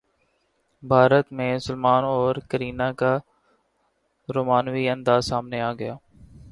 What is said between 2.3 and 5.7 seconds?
کترینہ کا رومانوی انداز سامنے